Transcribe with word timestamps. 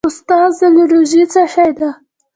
استاده 0.09 0.67
الرژي 0.85 1.23
څه 1.33 1.43
شی 1.53 1.71
ده 1.77 1.89